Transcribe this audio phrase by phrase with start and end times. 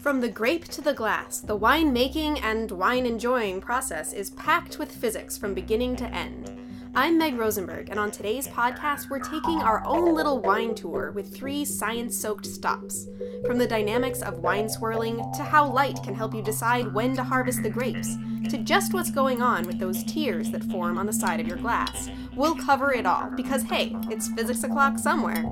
[0.00, 4.78] From the grape to the glass, the wine making and wine enjoying process is packed
[4.78, 6.50] with physics from beginning to end.
[6.94, 11.34] I'm Meg Rosenberg, and on today's podcast, we're taking our own little wine tour with
[11.34, 13.08] three science soaked stops.
[13.44, 17.22] From the dynamics of wine swirling, to how light can help you decide when to
[17.22, 18.16] harvest the grapes,
[18.48, 21.58] to just what's going on with those tears that form on the side of your
[21.58, 22.08] glass.
[22.34, 25.44] We'll cover it all, because hey, it's physics o'clock somewhere.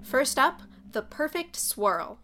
[0.00, 0.62] First up,
[0.92, 2.18] the perfect swirl.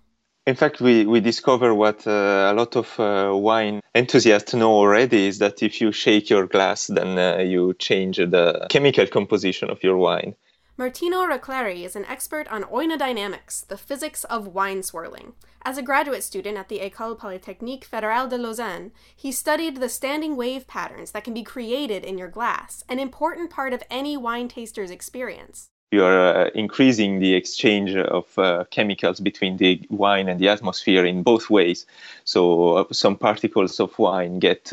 [0.46, 5.26] In fact, we, we discover what uh, a lot of uh, wine enthusiasts know already
[5.26, 9.82] is that if you shake your glass, then uh, you change the chemical composition of
[9.82, 10.36] your wine.
[10.76, 15.32] Martino Reclari is an expert on oenodynamics, the physics of wine swirling.
[15.64, 20.36] As a graduate student at the École Polytechnique Fédérale de Lausanne, he studied the standing
[20.36, 24.46] wave patterns that can be created in your glass, an important part of any wine
[24.46, 30.40] taster's experience you are uh, increasing the exchange of uh, chemicals between the wine and
[30.40, 31.86] the atmosphere in both ways.
[32.24, 34.72] So uh, some particles of wine get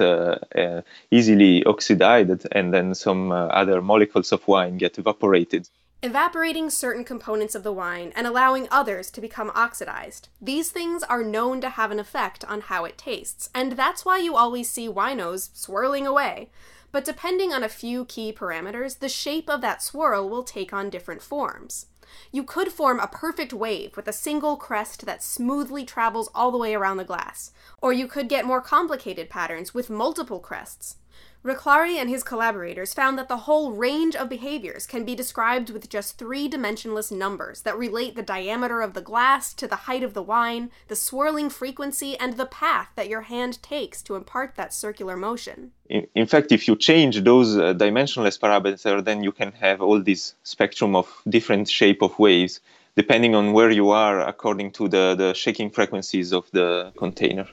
[1.11, 5.69] easily oxidized, and then some other molecules of wine get evaporated.
[6.01, 10.27] Evaporating certain components of the wine and allowing others to become oxidized.
[10.41, 14.17] These things are known to have an effect on how it tastes, and that's why
[14.17, 16.49] you always see winos swirling away
[16.93, 20.91] but depending on a few key parameters, the shape of that swirl will take on
[20.91, 21.87] different forms.
[22.31, 26.57] You could form a perfect wave with a single crest that smoothly travels all the
[26.59, 30.97] way around the glass, or you could get more complicated patterns with multiple crests.
[31.43, 35.89] Reclari and his collaborators found that the whole range of behaviors can be described with
[35.89, 40.13] just three dimensionless numbers that relate the diameter of the glass to the height of
[40.13, 44.73] the wine, the swirling frequency, and the path that your hand takes to impart that
[44.73, 45.71] circular motion.
[45.89, 50.01] In, in fact, if you change those uh, dimensionless parameters, then you can have all
[50.01, 52.61] this spectrum of different shape of waves
[52.95, 57.47] depending on where you are according to the, the shaking frequencies of the container.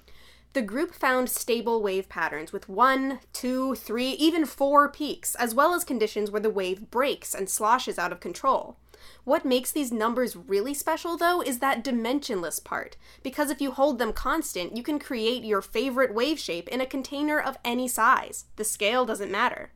[0.53, 5.75] The group found stable wave patterns with one, two, three, even four peaks, as well
[5.75, 8.77] as conditions where the wave breaks and sloshes out of control.
[9.23, 13.99] What makes these numbers really special, though, is that dimensionless part, because if you hold
[13.99, 18.47] them constant, you can create your favorite wave shape in a container of any size.
[18.57, 19.71] The scale doesn't matter.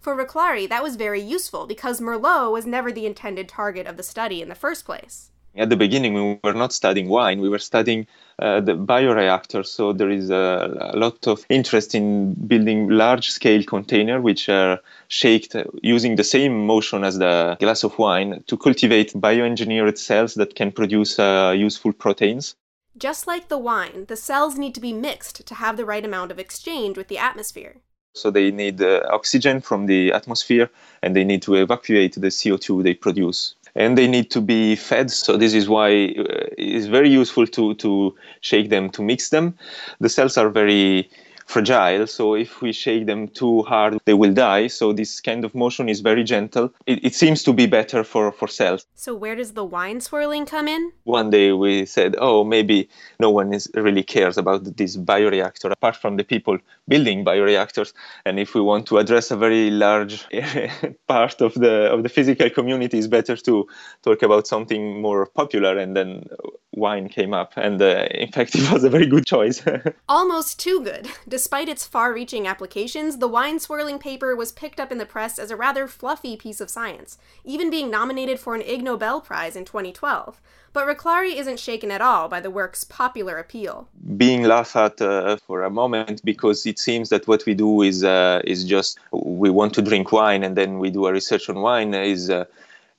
[0.00, 4.02] For Reclari, that was very useful because Merlot was never the intended target of the
[4.02, 5.30] study in the first place.
[5.56, 8.06] At the beginning, we were not studying wine, we were studying
[8.38, 9.66] uh, the bioreactor.
[9.66, 14.78] So there is a, a, lot of interest in building large scale container which are
[15.08, 20.54] shaped using the same motion as the glass of wine to cultivate bioengineered cells that
[20.54, 22.54] can produce uh, useful proteins.
[22.96, 26.30] Just like the wine, the cells need to be mixed to have the right amount
[26.30, 27.76] of exchange with the atmosphere.
[28.14, 30.70] So they need uh, oxygen from the atmosphere
[31.02, 35.10] and they need to evacuate the CO2 they produce and they need to be fed.
[35.10, 39.56] So this is why uh, it's very useful to to shake them to mix them.
[40.00, 41.08] The cells are very
[41.50, 42.06] fragile.
[42.06, 44.68] So if we shake them too hard, they will die.
[44.68, 46.72] So this kind of motion is very gentle.
[46.86, 48.86] It, it seems to be better for, for cells.
[48.94, 50.92] So where does the wine swirling come in?
[51.04, 55.96] One day we said, oh, maybe no one is really cares about this bioreactor apart
[55.96, 57.92] from the people building bioreactors.
[58.24, 60.26] And if we want to address a very large
[61.08, 63.66] part of the of the physical community, it's better to
[64.02, 65.76] talk about something more popular.
[65.78, 66.28] And then
[66.72, 69.62] wine came up, and uh, in fact, it was a very good choice.
[70.08, 71.08] Almost too good.
[71.28, 75.38] Despite its far reaching applications, the wine swirling paper was picked up in the press
[75.38, 79.56] as a rather fluffy piece of science, even being nominated for an Ig Nobel Prize
[79.56, 80.40] in 2012.
[80.72, 83.88] But Reclari isn't shaken at all by the work's popular appeal.
[84.16, 88.04] Being laughed at uh, for a moment because it seems that what we do is
[88.04, 91.60] uh, is just we want to drink wine and then we do a research on
[91.60, 92.44] wine is uh,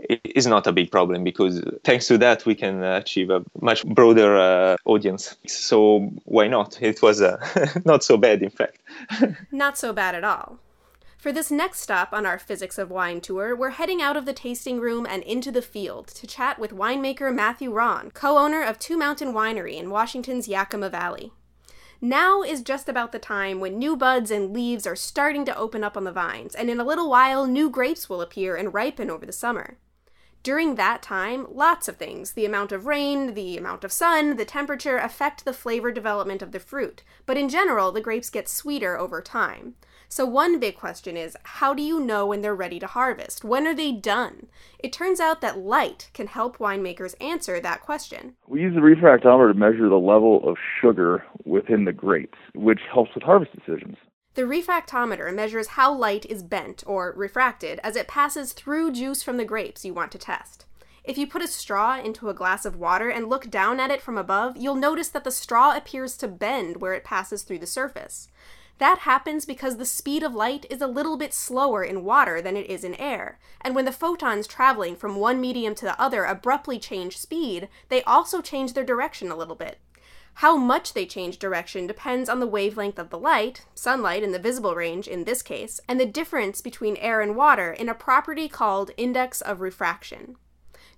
[0.10, 4.38] is not a big problem because thanks to that we can achieve a much broader
[4.38, 5.36] uh, audience.
[5.48, 6.82] So why not?
[6.82, 7.38] It was uh,
[7.86, 8.80] not so bad, in fact.
[9.52, 10.60] not so bad at all.
[11.18, 14.34] For this next stop on our Physics of Wine tour, we're heading out of the
[14.34, 18.80] tasting room and into the field to chat with winemaker Matthew Rahn, co owner of
[18.80, 21.32] Two Mountain Winery in Washington's Yakima Valley.
[22.04, 25.84] Now is just about the time when new buds and leaves are starting to open
[25.84, 29.12] up on the vines, and in a little while, new grapes will appear and ripen
[29.12, 29.78] over the summer.
[30.44, 34.46] During that time, lots of things the amount of rain, the amount of sun, the
[34.46, 38.98] temperature affect the flavor development of the fruit, but in general, the grapes get sweeter
[38.98, 39.76] over time.
[40.10, 43.44] So, one big question is how do you know when they're ready to harvest?
[43.44, 44.48] When are they done?
[44.80, 48.34] It turns out that light can help winemakers answer that question.
[48.48, 53.14] We use the refractometer to measure the level of sugar within the grapes, which helps
[53.14, 53.96] with harvest decisions.
[54.34, 59.36] The refractometer measures how light is bent or refracted as it passes through juice from
[59.36, 60.66] the grapes you want to test.
[61.04, 64.02] If you put a straw into a glass of water and look down at it
[64.02, 67.68] from above, you'll notice that the straw appears to bend where it passes through the
[67.68, 68.30] surface.
[68.78, 72.56] That happens because the speed of light is a little bit slower in water than
[72.56, 76.24] it is in air, and when the photons traveling from one medium to the other
[76.24, 79.78] abruptly change speed, they also change their direction a little bit.
[80.36, 84.40] How much they change direction depends on the wavelength of the light, sunlight in the
[84.40, 88.48] visible range in this case, and the difference between air and water in a property
[88.48, 90.38] called index of refraction.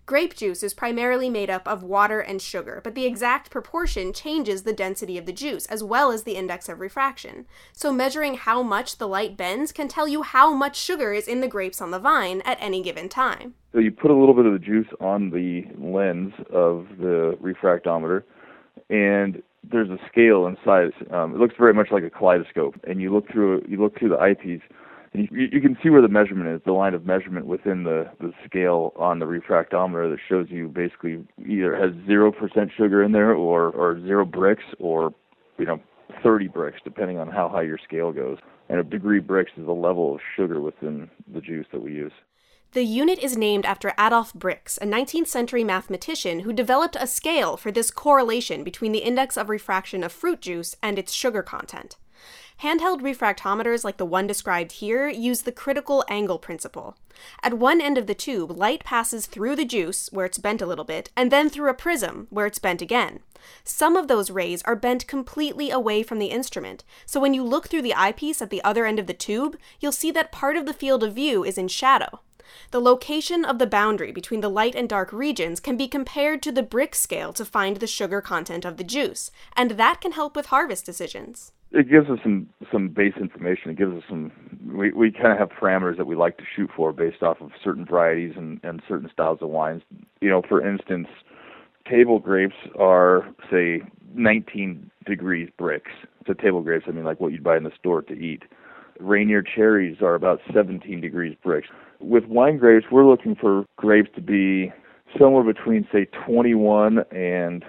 [0.05, 4.63] Grape juice is primarily made up of water and sugar, but the exact proportion changes
[4.63, 7.45] the density of the juice as well as the index of refraction.
[7.71, 11.39] So measuring how much the light bends can tell you how much sugar is in
[11.39, 13.53] the grapes on the vine at any given time.
[13.71, 18.23] So you put a little bit of the juice on the lens of the refractometer,
[18.89, 20.91] and there's a scale inside.
[21.11, 24.09] Um, it looks very much like a kaleidoscope, and you look through you look through
[24.09, 24.61] the eyepiece,
[25.13, 28.09] and you, you can see where the measurement is, the line of measurement within the,
[28.19, 33.11] the scale on the refractometer that shows you basically either has zero percent sugar in
[33.11, 35.13] there or, or zero Brix, or
[35.57, 35.79] you know
[36.21, 38.37] 30 Brix, depending on how high your scale goes.
[38.69, 42.13] And a degree Brix is the level of sugar within the juice that we use.
[42.73, 47.55] The unit is named after Adolf Brix, a 19th century mathematician who developed a scale
[47.55, 51.97] for this correlation between the index of refraction of fruit juice and its sugar content.
[52.63, 56.97] Handheld refractometers like the one described here use the critical angle principle.
[57.43, 60.65] At one end of the tube, light passes through the juice, where it's bent a
[60.65, 63.19] little bit, and then through a prism, where it's bent again.
[63.63, 67.67] Some of those rays are bent completely away from the instrument, so when you look
[67.67, 70.65] through the eyepiece at the other end of the tube, you'll see that part of
[70.65, 72.21] the field of view is in shadow.
[72.71, 76.51] The location of the boundary between the light and dark regions can be compared to
[76.51, 80.35] the Brix scale to find the sugar content of the juice, and that can help
[80.35, 83.71] with harvest decisions it gives us some some base information.
[83.71, 84.31] It gives us some
[84.73, 87.49] we we kind of have parameters that we like to shoot for based off of
[87.63, 89.81] certain varieties and and certain styles of wines.
[90.21, 91.07] You know, for instance,
[91.89, 93.81] table grapes are say
[94.13, 95.81] 19 degrees Brix.
[96.27, 98.43] So table grapes, I mean like what you'd buy in the store to eat.
[98.99, 101.63] Rainier cherries are about 17 degrees Brix.
[101.99, 104.71] With wine grapes, we're looking for grapes to be
[105.17, 107.63] somewhere between say 21 and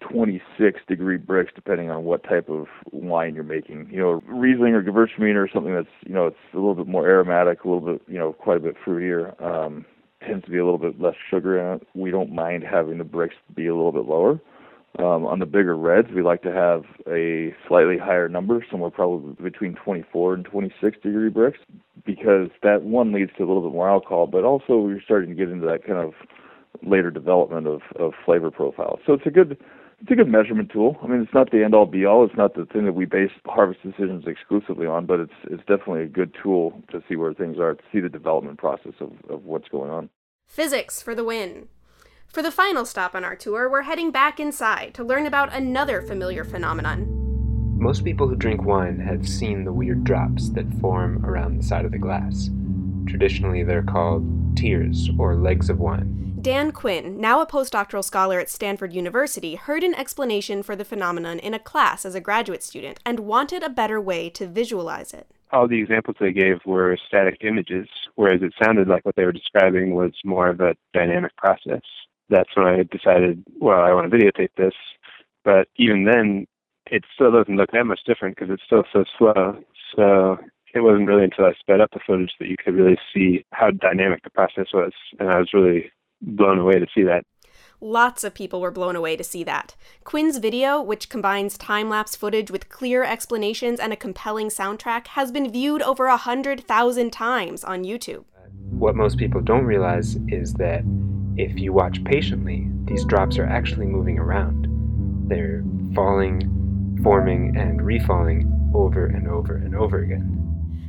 [0.00, 3.88] 26 degree Brix, depending on what type of wine you're making.
[3.90, 7.06] You know, Riesling or Gewürztraminer or something that's you know it's a little bit more
[7.06, 9.40] aromatic, a little bit you know quite a bit fruitier.
[9.42, 9.84] Um,
[10.26, 11.86] tends to be a little bit less sugar in it.
[11.94, 14.40] We don't mind having the Brix be a little bit lower.
[14.98, 19.34] Um, on the bigger reds, we like to have a slightly higher number, somewhere probably
[19.40, 21.54] between 24 and 26 degree Brix,
[22.04, 25.36] because that one leads to a little bit more alcohol, but also we're starting to
[25.36, 26.12] get into that kind of
[26.82, 28.98] later development of, of flavor profile.
[29.06, 29.56] So it's a good
[30.02, 30.96] it's a good measurement tool.
[31.02, 32.24] I mean, it's not the end all be all.
[32.24, 36.02] It's not the thing that we base harvest decisions exclusively on, but it's it's definitely
[36.02, 39.44] a good tool to see where things are, to see the development process of, of
[39.44, 40.08] what's going on.
[40.48, 41.68] Physics for the win.
[42.32, 46.00] For the final stop on our tour, we're heading back inside to learn about another
[46.00, 47.08] familiar phenomenon.
[47.76, 51.84] Most people who drink wine have seen the weird drops that form around the side
[51.84, 52.48] of the glass.
[53.08, 54.24] Traditionally, they're called
[54.56, 56.38] tears or legs of wine.
[56.40, 61.40] Dan Quinn, now a postdoctoral scholar at Stanford University, heard an explanation for the phenomenon
[61.40, 65.26] in a class as a graduate student and wanted a better way to visualize it.
[65.50, 69.32] All the examples they gave were static images, whereas it sounded like what they were
[69.32, 71.82] describing was more of a dynamic process.
[72.30, 74.74] That's when I decided, well, I want to videotape this.
[75.44, 76.46] But even then,
[76.86, 79.58] it still doesn't look that much different because it's still so slow.
[79.96, 80.38] So
[80.74, 83.70] it wasn't really until I sped up the footage that you could really see how
[83.70, 84.92] dynamic the process was.
[85.18, 85.90] And I was really
[86.22, 87.24] blown away to see that.
[87.82, 89.74] Lots of people were blown away to see that.
[90.04, 95.32] Quinn's video, which combines time lapse footage with clear explanations and a compelling soundtrack, has
[95.32, 98.24] been viewed over a hundred thousand times on YouTube.
[98.70, 100.82] What most people don't realize is that
[101.36, 104.66] if you watch patiently, these drops are actually moving around.
[105.28, 110.36] They're falling, forming, and refalling over and over and over again.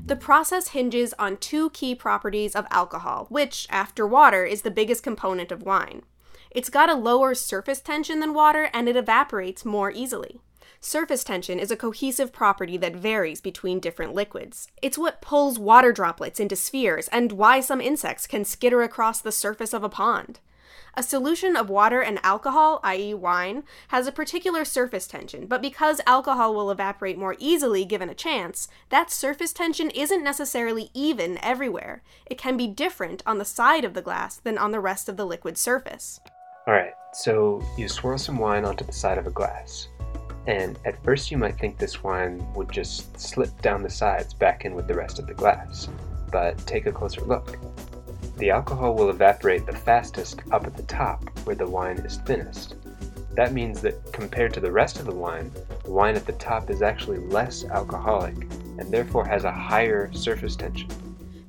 [0.05, 5.03] The process hinges on two key properties of alcohol, which, after water, is the biggest
[5.03, 6.01] component of wine.
[6.49, 10.41] It's got a lower surface tension than water and it evaporates more easily.
[10.79, 14.67] Surface tension is a cohesive property that varies between different liquids.
[14.81, 19.31] It's what pulls water droplets into spheres and why some insects can skitter across the
[19.31, 20.39] surface of a pond.
[20.93, 26.01] A solution of water and alcohol, i.e., wine, has a particular surface tension, but because
[26.05, 32.03] alcohol will evaporate more easily given a chance, that surface tension isn't necessarily even everywhere.
[32.25, 35.15] It can be different on the side of the glass than on the rest of
[35.15, 36.19] the liquid surface.
[36.67, 39.87] Alright, so you swirl some wine onto the side of a glass.
[40.47, 44.65] And at first, you might think this wine would just slip down the sides back
[44.65, 45.87] in with the rest of the glass.
[46.31, 47.57] But take a closer look
[48.41, 52.73] the alcohol will evaporate the fastest up at the top, where the wine is thinnest.
[53.35, 55.51] That means that compared to the rest of the wine,
[55.83, 58.35] the wine at the top is actually less alcoholic
[58.79, 60.89] and therefore has a higher surface tension.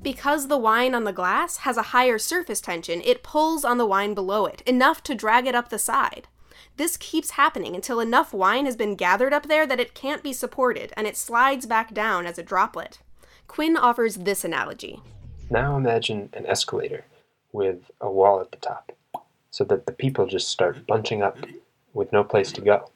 [0.03, 3.87] Because the wine on the glass has a higher surface tension, it pulls on the
[3.87, 6.27] wine below it, enough to drag it up the side.
[6.77, 10.33] This keeps happening until enough wine has been gathered up there that it can't be
[10.33, 12.99] supported and it slides back down as a droplet.
[13.47, 15.01] Quinn offers this analogy.
[15.49, 17.05] Now imagine an escalator
[17.51, 18.91] with a wall at the top,
[19.51, 21.37] so that the people just start bunching up
[21.93, 22.89] with no place to go.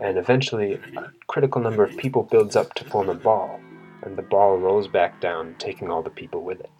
[0.00, 3.60] And eventually, a critical number of people builds up to form a ball,
[4.02, 6.70] and the ball rolls back down, taking all the people with it.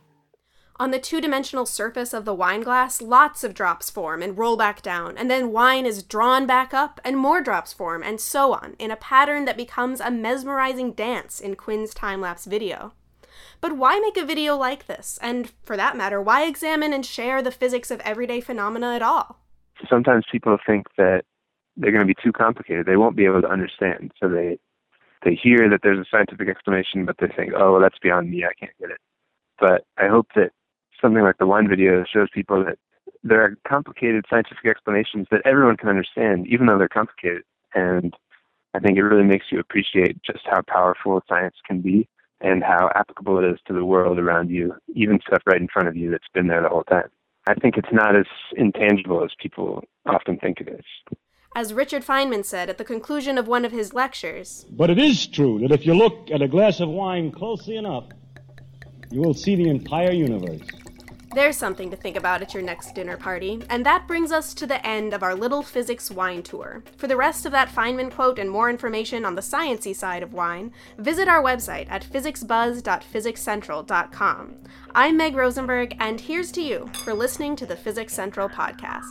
[0.77, 4.57] On the two dimensional surface of the wine glass, lots of drops form and roll
[4.57, 8.53] back down, and then wine is drawn back up, and more drops form, and so
[8.53, 12.93] on, in a pattern that becomes a mesmerizing dance in Quinn's time lapse video.
[13.61, 15.17] But why make a video like this?
[15.23, 19.39] And for that matter, why examine and share the physics of everyday phenomena at all?
[19.89, 21.23] Sometimes people think that
[21.77, 22.85] they're going to be too complicated.
[22.85, 24.13] They won't be able to understand.
[24.21, 24.59] So they
[25.25, 28.45] they hear that there's a scientific explanation, but they think, oh, well, that's beyond me.
[28.45, 29.01] I can't get it.
[29.59, 30.51] But I hope that
[31.05, 32.79] something like the wine video shows people that
[33.23, 37.43] there are complicated scientific explanations that everyone can understand, even though they're complicated.
[37.75, 38.15] And
[38.73, 42.09] I think it really makes you appreciate just how powerful science can be
[42.41, 45.89] and how applicable it is to the world around you, even stuff right in front
[45.89, 47.09] of you that's been there the whole time.
[47.47, 51.17] I think it's not as intangible as people often think it is.
[51.55, 55.27] As Richard Feynman said at the conclusion of one of his lectures, But it is
[55.27, 58.07] true that if you look at a glass of wine closely enough,
[59.11, 60.67] you will see the entire universe.
[61.35, 64.69] There's something to think about at your next dinner party, and that brings us to
[64.69, 66.85] the end of our little physics wine tour.
[66.97, 70.33] For the rest of that Feynman quote and more information on the sciency side of
[70.33, 74.55] wine, visit our website at physicsbuzz.physicscentral.com.
[74.95, 79.11] I'm Meg Rosenberg, and here's to you for listening to the Physics Central podcast.